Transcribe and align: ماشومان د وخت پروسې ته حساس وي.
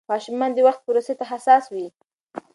ماشومان 0.11 0.51
د 0.53 0.57
وخت 0.67 0.81
پروسې 0.85 1.13
ته 1.19 1.25
حساس 1.31 1.63
وي. 1.73 1.87